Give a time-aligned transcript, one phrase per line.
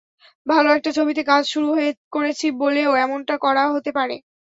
[0.47, 1.67] ভালো একটা ছবিতে কাজ শুরু
[2.13, 4.15] করেছি বলেও এমনটা করা হতে পারে।